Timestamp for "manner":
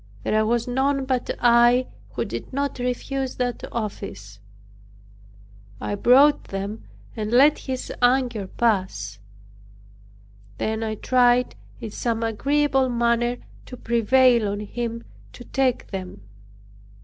12.89-13.37